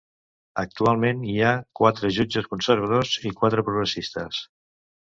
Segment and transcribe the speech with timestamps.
[0.61, 1.51] Actualment hi ha
[1.81, 4.43] quatre jutges conservadors i quatre de progressistes.